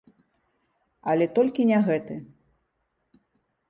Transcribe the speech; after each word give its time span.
Але 1.13 1.25
толькі 1.37 1.69
не 1.75 1.79
гэты! 1.91 2.15